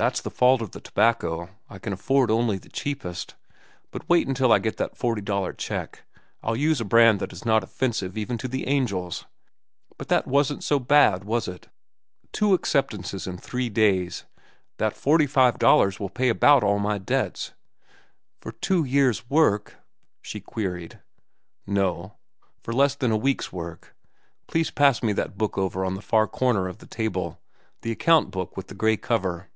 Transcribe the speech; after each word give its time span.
"That's 0.00 0.20
the 0.20 0.30
fault 0.30 0.62
of 0.62 0.70
the 0.70 0.80
tobacco. 0.80 1.48
I 1.68 1.80
can 1.80 1.92
afford 1.92 2.30
only 2.30 2.56
the 2.56 2.68
cheapest. 2.68 3.34
But 3.90 4.08
wait 4.08 4.28
until 4.28 4.52
I 4.52 4.60
get 4.60 4.76
that 4.76 4.96
forty 4.96 5.20
dollar 5.20 5.52
check. 5.52 6.04
I'll 6.40 6.54
use 6.54 6.80
a 6.80 6.84
brand 6.84 7.18
that 7.18 7.32
is 7.32 7.44
not 7.44 7.64
offensive 7.64 8.16
even 8.16 8.38
to 8.38 8.46
the 8.46 8.68
angels. 8.68 9.24
But 9.96 10.06
that 10.06 10.28
wasn't 10.28 10.62
so 10.62 10.78
bad, 10.78 11.24
was 11.24 11.48
it, 11.48 11.66
two 12.30 12.54
acceptances 12.54 13.26
in 13.26 13.38
three 13.38 13.68
days? 13.68 14.24
That 14.76 14.94
forty 14.94 15.26
five 15.26 15.58
dollars 15.58 15.98
will 15.98 16.10
pay 16.10 16.28
about 16.28 16.62
all 16.62 16.78
my 16.78 16.98
debts." 16.98 17.54
"For 18.40 18.52
two 18.52 18.84
years' 18.84 19.28
work?" 19.28 19.78
she 20.22 20.38
queried. 20.38 21.00
"No, 21.66 22.14
for 22.62 22.72
less 22.72 22.94
than 22.94 23.10
a 23.10 23.16
week's 23.16 23.52
work. 23.52 23.96
Please 24.46 24.70
pass 24.70 25.02
me 25.02 25.12
that 25.14 25.36
book 25.36 25.58
over 25.58 25.84
on 25.84 25.94
the 25.96 26.02
far 26.02 26.28
corner 26.28 26.68
of 26.68 26.78
the 26.78 26.86
table, 26.86 27.40
the 27.82 27.90
account 27.90 28.30
book 28.30 28.56
with 28.56 28.68
the 28.68 28.76
gray 28.76 28.96
cover." 28.96 29.48